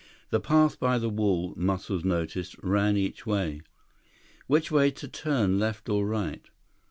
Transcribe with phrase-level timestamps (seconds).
[0.31, 3.61] The path by the wall, Muscles noticed, ran each way.
[4.47, 6.41] Which way to turn, left or right?